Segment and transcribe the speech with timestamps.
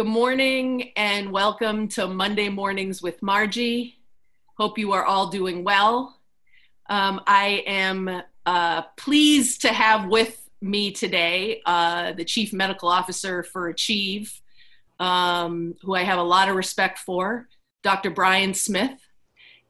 [0.00, 3.98] Good morning and welcome to Monday Mornings with Margie.
[4.56, 6.18] Hope you are all doing well.
[6.88, 13.42] Um, I am uh, pleased to have with me today uh, the Chief Medical Officer
[13.42, 14.40] for Achieve,
[15.00, 17.46] um, who I have a lot of respect for,
[17.82, 18.08] Dr.
[18.08, 18.98] Brian Smith.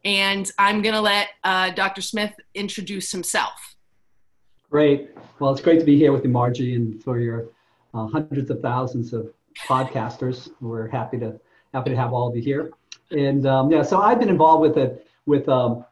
[0.05, 2.03] And I'm going to let uh, Dr.
[2.03, 3.75] Smith introduce himself.
[4.71, 5.11] Great.
[5.41, 7.49] Well, it's great to be here with you, Margie, and for your
[7.95, 9.33] uh, hundreds of thousands of
[9.67, 10.51] podcasters.
[10.61, 11.39] We're happy to
[11.73, 12.71] happy to have all of you here.
[13.11, 15.85] And um, yeah, so I've been involved with it with um,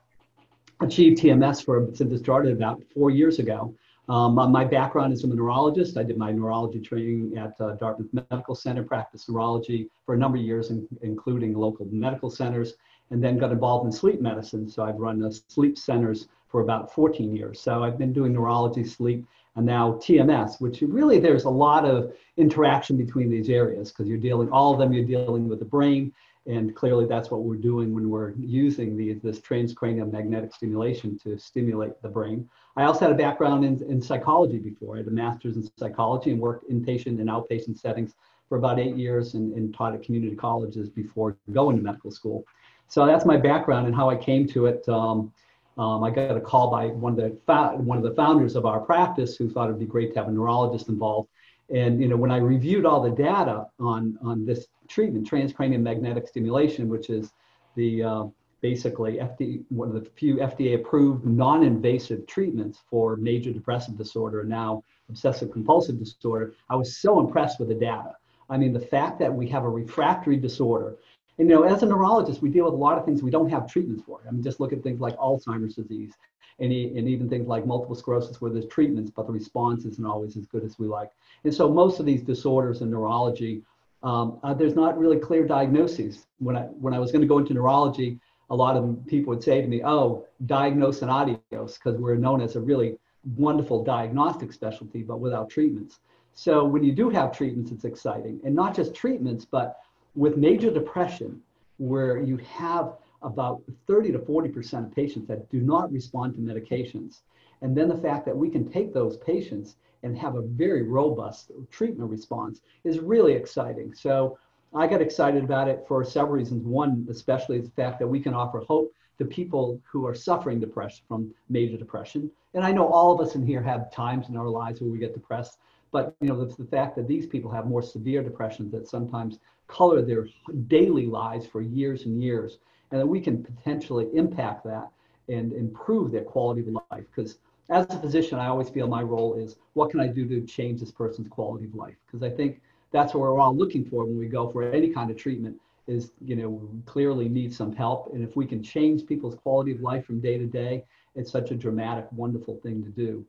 [0.80, 3.74] Achieve TMS for since it started about four years ago.
[4.08, 5.98] Um, my background is I'm a neurologist.
[5.98, 10.38] I did my neurology training at uh, Dartmouth Medical Center, practiced neurology for a number
[10.38, 12.74] of years, in, including local medical centers,
[13.10, 14.66] and then got involved in sleep medicine.
[14.66, 17.60] So I've run the sleep centers for about 14 years.
[17.60, 19.26] So I've been doing neurology, sleep,
[19.58, 24.16] and now TMS, which really there's a lot of interaction between these areas because you're
[24.16, 26.12] dealing, all of them, you're dealing with the brain.
[26.46, 31.36] And clearly that's what we're doing when we're using the, this transcranial magnetic stimulation to
[31.38, 32.48] stimulate the brain.
[32.76, 34.94] I also had a background in, in psychology before.
[34.94, 38.14] I had a master's in psychology and worked inpatient and outpatient settings
[38.48, 42.44] for about eight years and, and taught at community colleges before going to medical school.
[42.86, 44.88] So that's my background and how I came to it.
[44.88, 45.32] Um,
[45.78, 47.28] um, I got a call by one of the
[47.76, 50.32] one of the founders of our practice who thought it'd be great to have a
[50.32, 51.28] neurologist involved.
[51.72, 56.26] And you know, when I reviewed all the data on on this treatment, transcranial magnetic
[56.26, 57.32] stimulation, which is
[57.76, 58.24] the uh,
[58.60, 64.82] basically FDA, one of the few FDA-approved non-invasive treatments for major depressive disorder, and now
[65.08, 68.14] obsessive compulsive disorder, I was so impressed with the data.
[68.50, 70.96] I mean, the fact that we have a refractory disorder
[71.38, 73.48] and, you know, as a neurologist, we deal with a lot of things we don't
[73.50, 74.20] have treatments for.
[74.26, 76.14] I mean, just look at things like Alzheimer's disease
[76.58, 80.36] and, and even things like multiple sclerosis where there's treatments, but the response isn't always
[80.36, 81.10] as good as we like.
[81.44, 83.62] And so most of these disorders in neurology,
[84.02, 86.26] um, uh, there's not really clear diagnoses.
[86.38, 88.18] When I, when I was going to go into neurology,
[88.50, 92.40] a lot of people would say to me, oh, diagnose and adios, because we're known
[92.40, 92.98] as a really
[93.36, 96.00] wonderful diagnostic specialty, but without treatments.
[96.32, 98.40] So when you do have treatments, it's exciting.
[98.44, 99.76] And not just treatments, but
[100.18, 101.40] with major depression,
[101.76, 107.20] where you have about 30 to 40% of patients that do not respond to medications,
[107.62, 111.52] and then the fact that we can take those patients and have a very robust
[111.70, 113.94] treatment response is really exciting.
[113.94, 114.38] So
[114.74, 116.64] I got excited about it for several reasons.
[116.64, 121.04] One, especially, the fact that we can offer hope to people who are suffering depression
[121.06, 122.30] from major depression.
[122.54, 124.98] And I know all of us in here have times in our lives where we
[124.98, 125.58] get depressed,
[125.90, 129.38] but you know the, the fact that these people have more severe depression that sometimes
[129.68, 130.26] color their
[130.66, 132.58] daily lives for years and years,
[132.90, 134.88] and that we can potentially impact that
[135.28, 137.04] and improve their quality of life.
[137.14, 137.38] Because
[137.70, 140.80] as a physician, I always feel my role is what can I do to change
[140.80, 141.94] this person's quality of life?
[142.06, 145.10] Because I think that's what we're all looking for when we go for any kind
[145.10, 148.12] of treatment is, you know, we clearly need some help.
[148.14, 151.50] And if we can change people's quality of life from day to day, it's such
[151.50, 153.24] a dramatic, wonderful thing to do.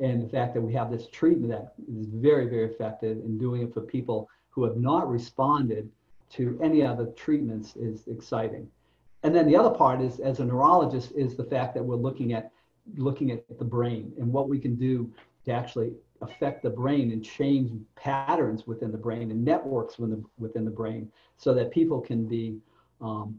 [0.00, 3.62] And the fact that we have this treatment that is very, very effective in doing
[3.62, 5.90] it for people who have not responded
[6.30, 8.68] to any other treatments is exciting.
[9.22, 12.32] And then the other part is, as a neurologist, is the fact that we're looking
[12.32, 12.50] at
[12.96, 15.12] looking at the brain and what we can do
[15.44, 20.24] to actually affect the brain and change patterns within the brain and networks within the,
[20.38, 22.58] within the brain so that people can be
[23.00, 23.38] um,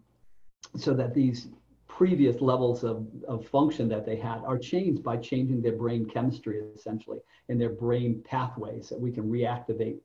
[0.77, 1.49] so that these
[1.87, 6.61] previous levels of, of function that they had are changed by changing their brain chemistry
[6.75, 9.97] essentially and their brain pathways that we can reactivate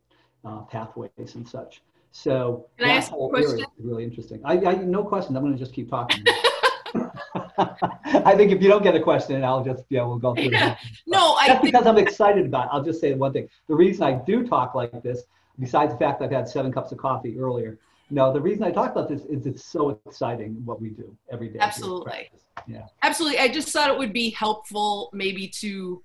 [0.46, 1.82] uh, pathways and such.
[2.12, 4.40] So Can that whole area is really interesting.
[4.44, 5.36] I, I no questions.
[5.36, 6.24] I'm going to just keep talking.
[7.58, 10.44] I think if you don't get a question, I'll just yeah, we'll go through.
[10.44, 10.76] Yeah.
[11.06, 12.66] No, I that's because I'm excited about.
[12.66, 12.70] It.
[12.72, 13.48] I'll just say one thing.
[13.68, 15.24] The reason I do talk like this,
[15.58, 17.78] besides the fact I've had seven cups of coffee earlier,
[18.10, 21.48] no, the reason I talk about this is it's so exciting what we do every
[21.48, 21.58] day.
[21.60, 22.30] Absolutely.
[22.66, 22.86] Yeah.
[23.02, 23.38] Absolutely.
[23.38, 26.02] I just thought it would be helpful maybe to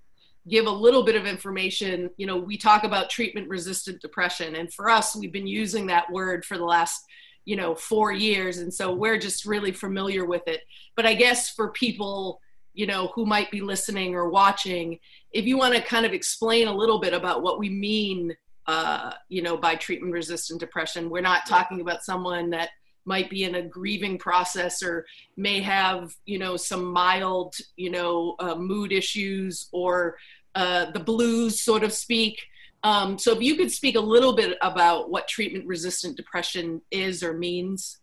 [0.50, 2.10] give a little bit of information.
[2.18, 6.12] You know we talk about treatment resistant depression and for us we've been using that
[6.12, 7.04] word for the last
[7.46, 10.62] you know four years and so we're just really familiar with it.
[10.96, 12.40] But i guess for people
[12.74, 15.00] you know who might be listening or watching
[15.32, 18.36] if you want to kind of explain a little bit about what we mean
[18.68, 22.70] uh, you know by treatment resistant depression we're not talking about someone that
[23.06, 25.06] might be in a grieving process or
[25.38, 30.18] may have you know some mild you know uh, mood issues or
[30.56, 32.40] uh, the blues so to speak.
[32.84, 37.22] Um, so if you could speak a little bit about what treatment resistant depression is
[37.22, 38.00] or means.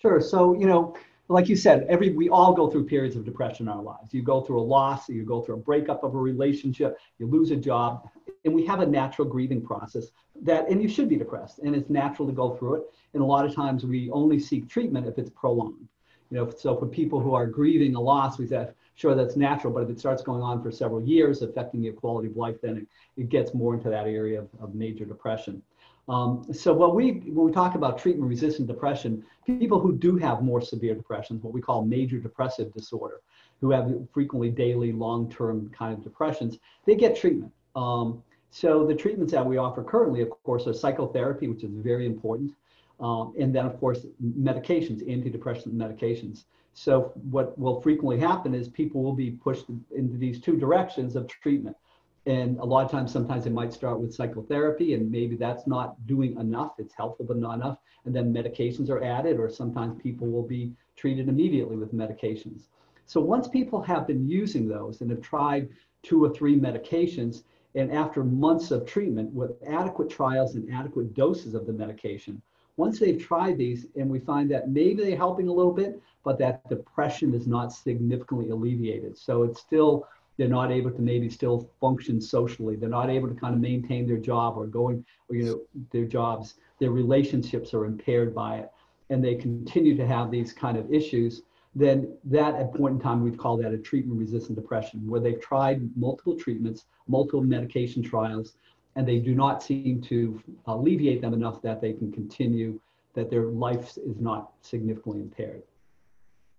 [0.00, 0.20] Sure.
[0.20, 0.94] So you know
[1.30, 4.12] like you said, every we all go through periods of depression in our lives.
[4.12, 7.52] You go through a loss, you go through a breakup of a relationship, you lose
[7.52, 8.08] a job,
[8.44, 10.08] and we have a natural grieving process
[10.42, 12.82] that, and you should be depressed, and it's natural to go through it.
[13.14, 15.86] And a lot of times we only seek treatment if it's prolonged.
[16.30, 19.72] You know, so for people who are grieving a loss, we say, sure, that's natural,
[19.72, 22.76] but if it starts going on for several years, affecting your quality of life, then
[22.78, 22.86] it,
[23.16, 25.62] it gets more into that area of, of major depression.
[26.10, 30.60] Um, so what we, when we talk about treatment-resistant depression, people who do have more
[30.60, 33.20] severe depressions, what we call major depressive disorder,
[33.60, 37.52] who have frequently daily, long-term kind of depressions, they get treatment.
[37.76, 42.06] Um, so the treatments that we offer currently, of course, are psychotherapy, which is very
[42.06, 42.50] important,
[42.98, 46.44] um, and then of course medications, antidepressant medications.
[46.74, 51.28] So what will frequently happen is people will be pushed into these two directions of
[51.28, 51.76] treatment.
[52.26, 56.06] And a lot of times, sometimes it might start with psychotherapy, and maybe that's not
[56.06, 56.72] doing enough.
[56.78, 57.78] It's helpful, but not enough.
[58.04, 62.68] And then medications are added, or sometimes people will be treated immediately with medications.
[63.06, 65.70] So once people have been using those and have tried
[66.02, 67.42] two or three medications,
[67.74, 72.42] and after months of treatment with adequate trials and adequate doses of the medication,
[72.76, 76.38] once they've tried these and we find that maybe they're helping a little bit, but
[76.38, 79.16] that depression is not significantly alleviated.
[79.18, 80.06] So it's still
[80.40, 82.74] they're not able to maybe still function socially.
[82.74, 85.60] They're not able to kind of maintain their job or going, or, you know,
[85.92, 86.54] their jobs.
[86.78, 88.70] Their relationships are impaired by it,
[89.10, 91.42] and they continue to have these kind of issues.
[91.74, 95.94] Then that at point in time we'd call that a treatment-resistant depression, where they've tried
[95.94, 98.54] multiple treatments, multiple medication trials,
[98.96, 102.80] and they do not seem to alleviate them enough that they can continue,
[103.12, 105.62] that their life is not significantly impaired.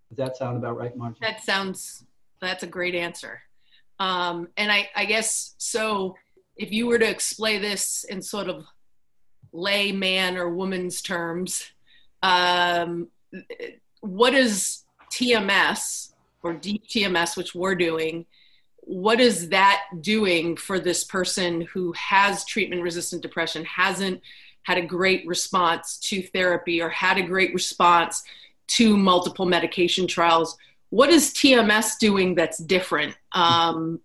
[0.10, 1.18] Does that sound about right, Margie?
[1.20, 2.06] That sounds,
[2.40, 3.42] that's a great answer.
[4.02, 6.16] Um, and I, I guess so.
[6.58, 8.66] If you were to explain this in sort of
[9.54, 11.72] layman or woman's terms,
[12.24, 13.10] um,
[14.00, 18.26] what is TMS or deep TMS, which we're doing?
[18.78, 24.22] What is that doing for this person who has treatment resistant depression, hasn't
[24.64, 28.24] had a great response to therapy or had a great response
[28.70, 30.58] to multiple medication trials?
[30.92, 33.18] What is TMS doing that's different?
[33.32, 34.02] Um,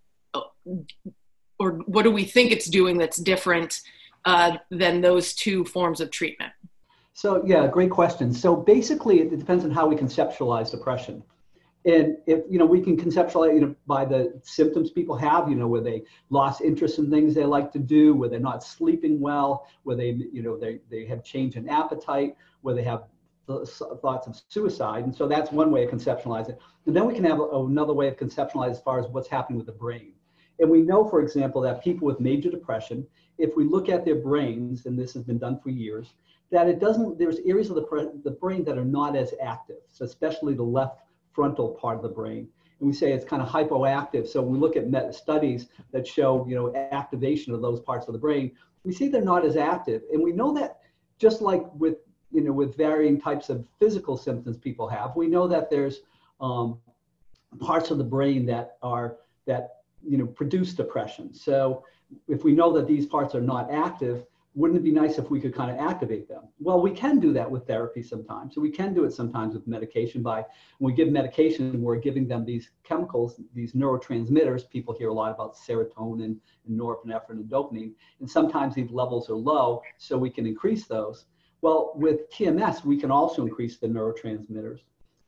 [1.59, 3.83] or what do we think it's doing that's different
[4.25, 6.53] uh, than those two forms of treatment?
[7.13, 8.33] So yeah, great question.
[8.33, 11.23] So basically, it depends on how we conceptualize depression.
[11.87, 15.55] And if you know, we can conceptualize you know by the symptoms people have, you
[15.57, 19.21] know, where they lost interest in things they like to do, where they're not sleeping
[19.21, 23.05] well, where they you know they they have change in appetite, where they have
[23.47, 25.05] thoughts of suicide.
[25.05, 26.59] And so that's one way of conceptualizing it.
[26.87, 29.67] And then we can have another way of conceptualizing as far as what's happening with
[29.67, 30.13] the brain.
[30.59, 33.07] And we know, for example, that people with major depression,
[33.39, 36.15] if we look at their brains, and this has been done for years,
[36.51, 40.05] that it doesn't, there's areas of the, the brain that are not as active, so
[40.05, 41.01] especially the left
[41.33, 42.49] frontal part of the brain.
[42.81, 44.27] And we say it's kind of hypoactive.
[44.29, 48.13] So when we look at studies that show, you know, activation of those parts of
[48.13, 48.53] the brain,
[48.85, 50.03] we see they're not as active.
[50.13, 50.81] And we know that
[51.19, 51.97] just like with
[52.33, 55.17] you know, with varying types of physical symptoms people have.
[55.17, 56.01] We know that there's
[56.41, 56.79] um,
[57.61, 59.77] parts of the brain that are that
[60.07, 61.33] you know produce depression.
[61.33, 61.85] So
[62.29, 64.27] if we know that these parts are not active,
[64.57, 66.45] wouldn't it be nice if we could kind of activate them?
[66.59, 68.55] Well, we can do that with therapy sometimes.
[68.55, 70.47] So we can do it sometimes with medication by
[70.79, 74.69] when we give medication, we're giving them these chemicals, these neurotransmitters.
[74.71, 77.93] People hear a lot about serotonin and norepinephrine and dopamine.
[78.21, 81.27] And sometimes these levels are low, so we can increase those.
[81.67, 84.83] Well, with TMS, we can also increase the neurotransmitters.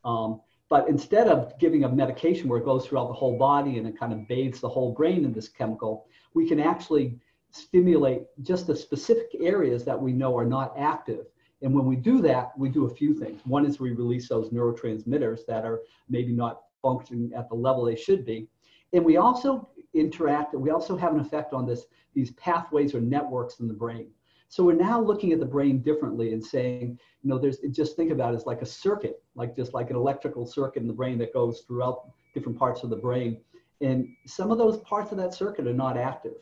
[0.05, 3.89] Um, but instead of giving a medication where it goes throughout the whole body and
[3.89, 7.19] it kind of bathes the whole brain in this chemical, we can actually
[7.51, 11.27] stimulate just the specific areas that we know are not active.
[11.63, 13.41] And when we do that, we do a few things.
[13.45, 17.97] One is we release those neurotransmitters that are maybe not functioning at the level they
[17.97, 18.47] should be.
[18.93, 23.59] And we also interact, we also have an effect on this, these pathways or networks
[23.59, 24.13] in the brain.
[24.49, 28.11] So we're now looking at the brain differently and saying, you know, there's just think
[28.11, 31.19] about it as like a circuit, like just like an electrical circuit in the brain
[31.19, 33.41] that goes throughout different parts of the brain.
[33.81, 36.39] And some of those parts of that circuit are not active.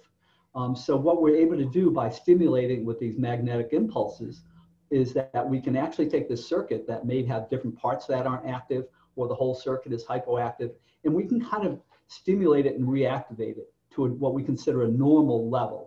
[0.55, 4.43] Um, so what we're able to do by stimulating with these magnetic impulses
[4.91, 8.49] is that we can actually take this circuit that may have different parts that aren't
[8.49, 8.85] active
[9.17, 10.71] or the whole circuit is hypoactive
[11.05, 14.85] and we can kind of stimulate it and reactivate it to a, what we consider
[14.85, 15.86] a normal level.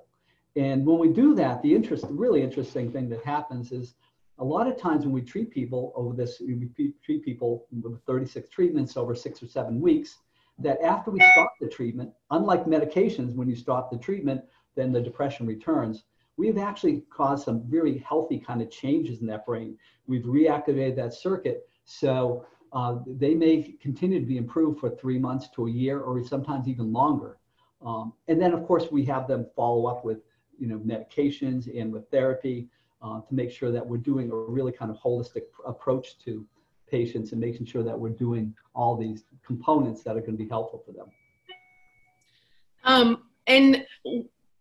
[0.60, 3.94] And when we do that, the interest, the really interesting thing that happens is
[4.40, 6.70] a lot of times when we treat people over this, we
[7.02, 10.18] treat people with 36 treatments over six or seven weeks,
[10.58, 14.42] that after we stop the treatment, unlike medications, when you stop the treatment,
[14.76, 16.04] then the depression returns.
[16.36, 19.78] We've actually caused some very healthy kind of changes in that brain.
[20.08, 21.70] We've reactivated that circuit.
[21.86, 26.22] So uh, they may continue to be improved for three months to a year or
[26.22, 27.38] sometimes even longer.
[27.82, 30.20] Um, and then, of course, we have them follow up with
[30.60, 32.68] you know, medications and with therapy
[33.02, 36.46] uh, to make sure that we're doing a really kind of holistic approach to
[36.90, 40.50] patients and making sure that we're doing all these components that are going to be
[40.50, 41.08] helpful for them.
[42.84, 43.86] Um, and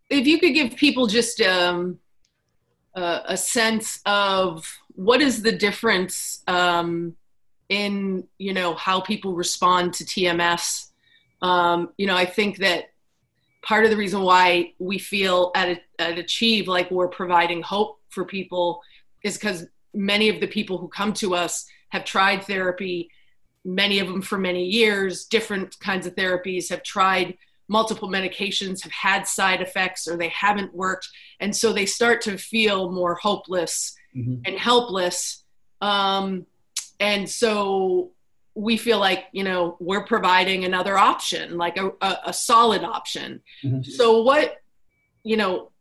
[0.09, 1.99] if you could give people just um,
[2.95, 4.65] a, a, sense of
[4.95, 7.15] what is the difference um,
[7.69, 10.87] in you know how people respond to TMS.
[11.41, 12.91] Um, you know, I think that
[13.61, 18.25] part of the reason why we feel at, at Achieve like we're providing hope for
[18.25, 18.81] people
[19.23, 23.09] is because many of the people who come to us have tried therapy,
[23.65, 27.37] many of them for many years, different kinds of therapies, have tried
[27.67, 31.07] multiple medications, have had side effects, or they haven't worked.
[31.39, 34.41] And so they start to feel more hopeless mm-hmm.
[34.45, 35.43] and helpless.
[35.81, 36.45] Um,
[36.99, 38.11] and so
[38.59, 43.41] we feel like you know we're providing another option like a, a, a solid option.
[43.63, 43.83] Mm-hmm.
[43.83, 44.57] so what
[45.23, 45.71] you know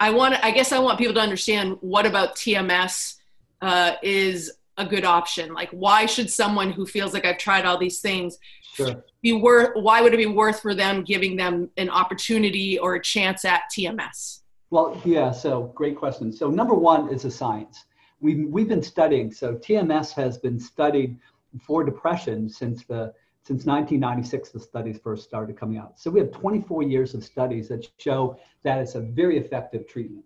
[0.00, 3.16] i want i guess i want people to understand what about tms
[3.60, 5.52] uh, is a good option.
[5.52, 8.38] Like why should someone who feels like i've tried all these things
[8.74, 9.04] sure.
[9.22, 13.02] be worth why would it be worth for them giving them an opportunity or a
[13.02, 16.32] chance at tms well yeah so great question.
[16.32, 17.84] So number one is the science
[18.20, 21.18] we've, we've been studying, so TMS has been studied
[21.60, 23.12] for depression since the
[23.44, 25.98] since 1996 the studies first started coming out.
[25.98, 30.24] So we have 24 years of studies that show that it's a very effective treatment.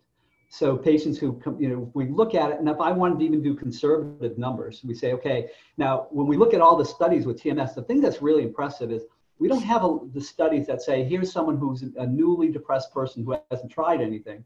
[0.49, 3.25] So patients who come, you know, we look at it, and if I wanted to
[3.25, 7.25] even do conservative numbers, we say, okay, now when we look at all the studies
[7.25, 9.05] with TMS, the thing that's really impressive is
[9.39, 13.25] we don't have a, the studies that say here's someone who's a newly depressed person
[13.25, 14.45] who hasn't tried anything.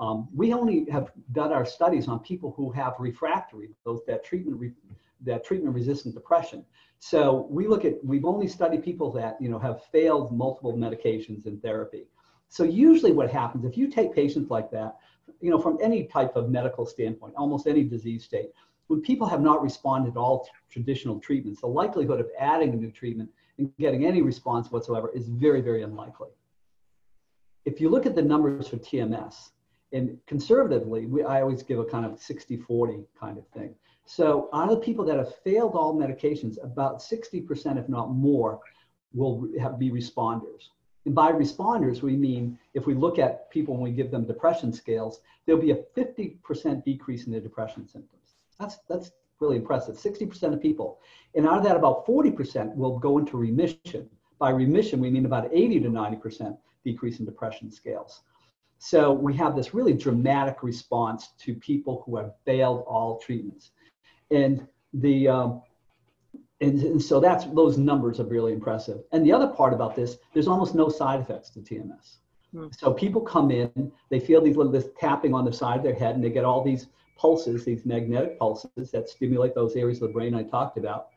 [0.00, 4.58] Um, we only have done our studies on people who have refractory, those that treatment
[4.58, 4.72] re,
[5.26, 6.64] that treatment resistant depression.
[7.00, 11.44] So we look at we've only studied people that you know have failed multiple medications
[11.44, 12.06] and therapy.
[12.48, 14.96] So usually what happens if you take patients like that,
[15.40, 18.50] you know, from any type of medical standpoint, almost any disease state,
[18.88, 22.90] when people have not responded to all traditional treatments, the likelihood of adding a new
[22.90, 26.30] treatment and getting any response whatsoever is very, very unlikely.
[27.66, 29.50] If you look at the numbers for TMS,
[29.92, 33.74] and conservatively, we, I always give a kind of 60 40 kind of thing.
[34.06, 38.60] So, out of the people that have failed all medications, about 60%, if not more,
[39.12, 40.70] will have, be responders.
[41.06, 44.72] And by responders, we mean if we look at people when we give them depression
[44.72, 48.34] scales, there'll be a 50% decrease in their depression symptoms.
[48.58, 49.96] That's, that's really impressive.
[49.96, 51.00] 60% of people.
[51.34, 54.08] And out of that, about 40% will go into remission.
[54.38, 58.22] By remission, we mean about 80 to 90% decrease in depression scales.
[58.82, 63.72] So we have this really dramatic response to people who have failed all treatments.
[64.30, 65.62] And the um,
[66.62, 69.02] and, and, so that's those numbers are really impressive.
[69.12, 72.16] And the other part about this, there's almost no side effects to TMS.
[72.52, 72.68] Hmm.
[72.72, 75.94] So people come in, they feel these little this tapping on the side of their
[75.94, 76.86] head, and they get all these
[77.18, 81.08] pulses, these magnetic pulses that stimulate those areas of the brain I talked about.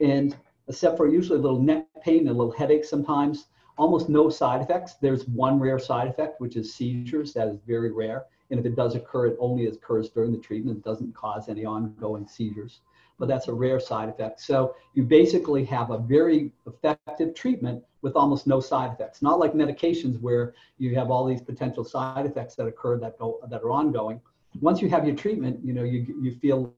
[0.00, 0.36] And
[0.68, 3.46] except for usually a little neck pain and a little headache sometimes,
[3.80, 4.94] almost no side effects.
[5.00, 7.32] There's one rare side effect, which is seizures.
[7.32, 8.26] That is very rare.
[8.50, 10.78] And if it does occur, it only occurs during the treatment.
[10.78, 12.80] It doesn't cause any ongoing seizures.
[13.18, 14.40] But that's a rare side effect.
[14.42, 19.22] So you basically have a very effective treatment with almost no side effects.
[19.22, 23.40] Not like medications where you have all these potential side effects that occur that go
[23.50, 24.20] that are ongoing.
[24.60, 26.74] Once you have your treatment, you know you you feel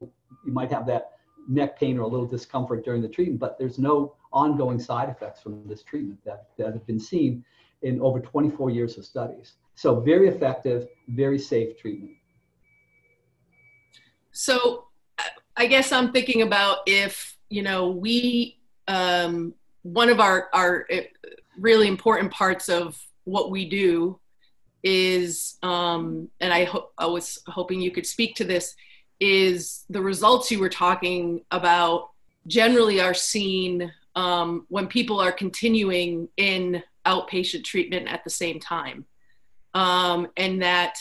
[0.46, 1.12] you might have that
[1.48, 5.40] neck pain or a little discomfort during the treatment, but there's no ongoing side effects
[5.40, 7.44] from this treatment that, that have been seen
[7.82, 9.54] in over 24 years of studies.
[9.74, 12.12] So very effective, very safe treatment.
[14.32, 14.86] So
[15.56, 18.58] I guess I'm thinking about if, you know, we,
[18.88, 21.00] um, one of our, our uh,
[21.58, 24.18] really important parts of what we do
[24.82, 28.74] is, um, and I, ho- I was hoping you could speak to this,
[29.20, 32.10] is the results you were talking about
[32.46, 39.06] generally are seen um, when people are continuing in outpatient treatment at the same time.
[39.74, 40.94] Um, and that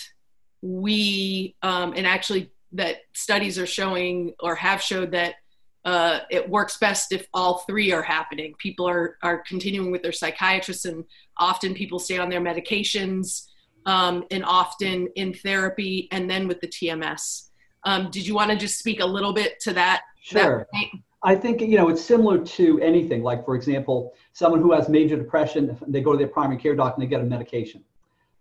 [0.62, 5.36] we, um, and actually, that studies are showing or have showed that
[5.84, 8.54] uh, it works best if all three are happening.
[8.60, 11.04] People are, are continuing with their psychiatrists, and
[11.38, 13.48] often people stay on their medications,
[13.86, 17.50] um, and often in therapy, and then with the TMS.
[17.84, 20.04] Um, did you want to just speak a little bit to that?
[20.22, 20.68] Sure.
[20.72, 20.90] That
[21.24, 23.22] I think you know it's similar to anything.
[23.22, 27.02] Like for example, someone who has major depression, they go to their primary care doctor
[27.02, 27.84] and they get a medication.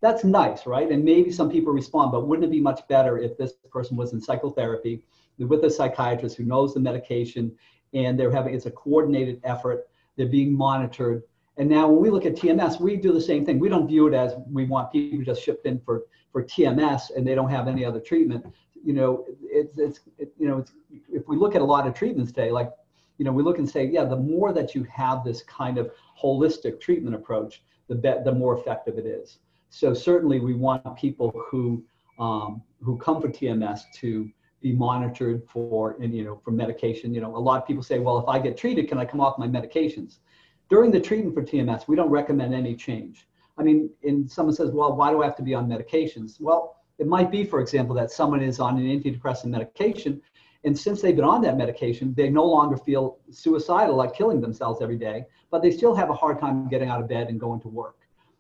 [0.01, 0.91] That's nice, right?
[0.91, 4.15] And maybe some people respond, but wouldn't it be much better if this person was
[4.15, 5.05] in psychotherapy,
[5.39, 7.53] with a psychiatrist who knows the medication,
[7.93, 9.89] and they're having it's a coordinated effort.
[10.17, 11.23] They're being monitored.
[11.57, 13.59] And now when we look at TMS, we do the same thing.
[13.59, 17.27] We don't view it as we want people just shipped in for, for TMS and
[17.27, 18.47] they don't have any other treatment.
[18.85, 20.73] You know, it's, it's it, you know, it's,
[21.13, 22.71] if we look at a lot of treatments today, like,
[23.19, 25.91] you know, we look and say, yeah, the more that you have this kind of
[26.21, 29.39] holistic treatment approach, the, be- the more effective it is.
[29.69, 31.85] So certainly we want people who,
[32.19, 34.31] um, who come for TMS to
[34.63, 37.13] be monitored for, and, you know, for medication.
[37.13, 39.21] You know, a lot of people say, well, if I get treated, can I come
[39.21, 40.19] off my medications?
[40.71, 43.27] During the treatment for TMS, we don't recommend any change.
[43.59, 46.41] I mean, and someone says, well, why do I have to be on medications?
[46.41, 50.21] Well, it might be, for example, that someone is on an antidepressant medication,
[50.65, 54.83] and since they've been on that medication, they no longer feel suicidal, like killing themselves
[54.83, 57.61] every day, but they still have a hard time getting out of bed and going
[57.63, 57.97] to work.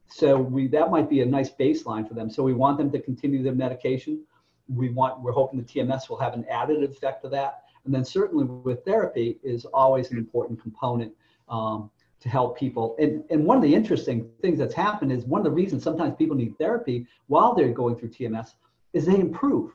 [0.09, 2.29] So we that might be a nice baseline for them.
[2.29, 4.23] So we want them to continue their medication.
[4.69, 7.63] We want we're hoping the TMS will have an additive effect to that.
[7.85, 11.13] And then certainly with therapy is always an important component
[11.49, 11.91] um,
[12.21, 12.97] to help people.
[12.99, 16.15] And, and one of the interesting things that's happened is one of the reasons sometimes
[16.17, 18.55] people need therapy while they're going through TMS
[18.93, 19.73] is they improve.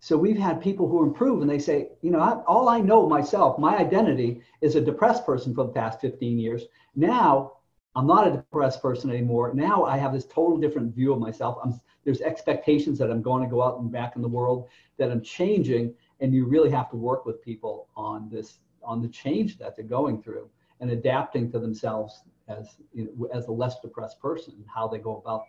[0.00, 3.08] So we've had people who improve and they say, you know, I, all I know
[3.08, 6.64] myself, my identity is a depressed person for the past 15 years.
[6.94, 7.52] Now
[7.96, 9.52] I'm not a depressed person anymore.
[9.54, 11.58] Now I have this total different view of myself.
[11.62, 15.10] I'm, there's expectations that I'm going to go out and back in the world, that
[15.10, 19.58] I'm changing, and you really have to work with people on this, on the change
[19.58, 20.48] that they're going through
[20.84, 22.76] and adapting to themselves as
[23.34, 25.44] as a less depressed person, how they go about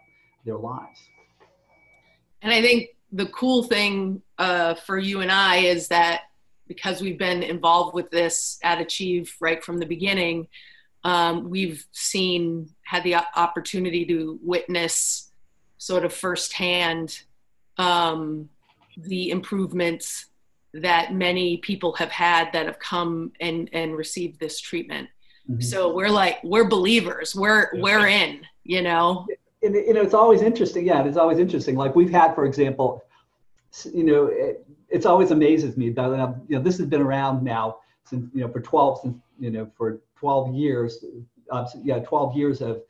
[0.45, 0.99] their lives.
[2.41, 6.21] And I think the cool thing uh, for you and I is that
[6.67, 10.47] because we've been involved with this at Achieve right from the beginning,
[11.03, 15.31] um, we've seen had the opportunity to witness
[15.77, 17.23] sort of firsthand
[17.77, 18.49] um,
[18.97, 20.27] the improvements
[20.73, 25.09] that many people have had that have come and and received this treatment
[25.49, 25.61] Mm-hmm.
[25.61, 27.35] So we're like we're believers.
[27.35, 28.41] We're we're in.
[28.63, 29.27] You know.
[29.61, 30.85] And, you know, it's always interesting.
[30.85, 31.75] Yeah, it's always interesting.
[31.75, 33.03] Like we've had, for example,
[33.93, 37.77] you know, it, it's always amazes me that you know this has been around now
[38.03, 41.03] since you know for 12 since you know for 12 years.
[41.51, 42.81] Uh, yeah, 12 years of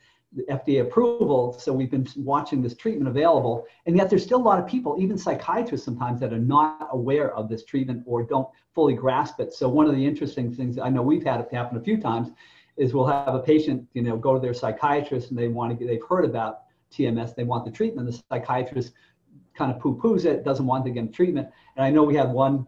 [0.50, 1.58] FDA approval.
[1.60, 4.96] So we've been watching this treatment available, and yet there's still a lot of people,
[5.00, 9.54] even psychiatrists sometimes, that are not aware of this treatment or don't fully grasp it.
[9.54, 12.32] So one of the interesting things I know we've had it happen a few times
[12.78, 15.76] is we'll have a patient, you know, go to their psychiatrist and they want to
[15.76, 16.62] get, they've heard about
[16.92, 18.08] TMS, they want the treatment.
[18.08, 18.94] The psychiatrist
[19.56, 21.48] kind of poo-poos it, doesn't want to get treatment.
[21.76, 22.66] And I know we had one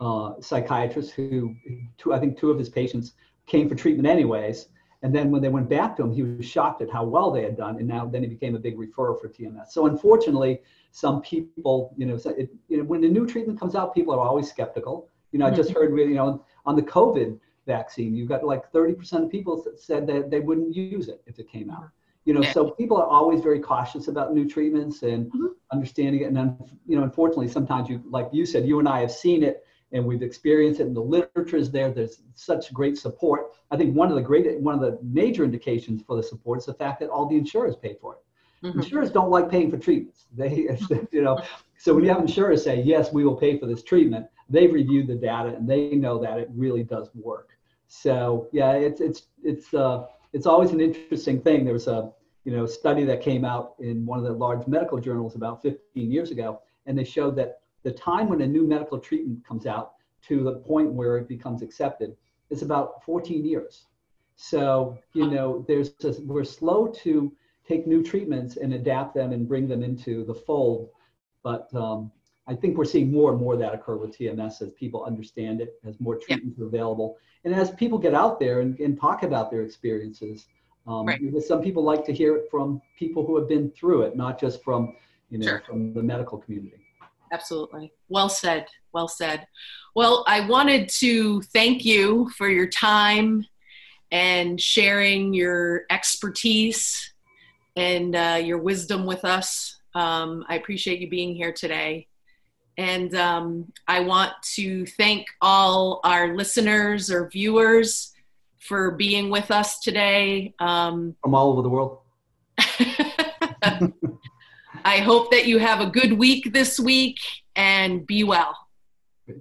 [0.00, 1.54] uh, psychiatrist who,
[1.98, 3.12] two, I think two of his patients
[3.46, 4.68] came for treatment anyways
[5.02, 7.42] and then when they went back to him, he was shocked at how well they
[7.42, 7.76] had done.
[7.78, 9.68] And now then he became a big referrer for TMS.
[9.70, 10.60] So unfortunately,
[10.92, 14.20] some people, you know, it, you know when the new treatment comes out, people are
[14.20, 15.08] always skeptical.
[15.32, 15.94] You know, I just mm-hmm.
[15.94, 20.30] heard, you know, on the COVID vaccine, You've got like 30% of people said that
[20.30, 21.88] they wouldn't use it if it came out.
[22.26, 25.46] You know, so people are always very cautious about new treatments and mm-hmm.
[25.72, 26.24] understanding it.
[26.26, 29.42] And, then, you know, unfortunately, sometimes you, like you said, you and I have seen
[29.42, 33.76] it and we've experienced it and the literature is there there's such great support i
[33.76, 36.74] think one of the great one of the major indications for the support is the
[36.74, 38.78] fact that all the insurers pay for it mm-hmm.
[38.78, 40.68] insurers don't like paying for treatments they
[41.10, 41.40] you know
[41.76, 45.06] so when you have insurers say yes we will pay for this treatment they've reviewed
[45.06, 47.50] the data and they know that it really does work
[47.88, 52.10] so yeah it's it's it's uh it's always an interesting thing there was a
[52.44, 56.10] you know study that came out in one of the large medical journals about 15
[56.10, 59.92] years ago and they showed that the time when a new medical treatment comes out
[60.22, 62.16] to the point where it becomes accepted
[62.50, 63.86] is about 14 years.
[64.36, 67.32] So, you know, there's just, we're slow to
[67.66, 70.90] take new treatments and adapt them and bring them into the fold.
[71.42, 72.10] But um,
[72.50, 75.60] I think we're seeing more and more of that occur with TMS as people understand
[75.60, 76.64] it, as more treatments yeah.
[76.64, 80.46] are available, and as people get out there and, and talk about their experiences.
[80.86, 81.20] Um, right.
[81.46, 84.64] Some people like to hear it from people who have been through it, not just
[84.64, 84.96] from,
[85.30, 85.62] you know, sure.
[85.66, 86.80] from the medical community
[87.32, 87.92] absolutely.
[88.08, 88.66] Well said.
[88.92, 89.46] Well said.
[89.94, 93.46] Well, I wanted to thank you for your time
[94.10, 97.14] and sharing your expertise
[97.76, 99.80] and uh, your wisdom with us.
[99.94, 102.08] Um, I appreciate you being here today.
[102.80, 108.14] And um, I want to thank all our listeners or viewers
[108.58, 110.54] for being with us today.
[110.58, 111.98] Um, From all over the world.
[114.82, 117.18] I hope that you have a good week this week
[117.54, 118.56] and be well.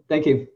[0.09, 0.49] Thank you.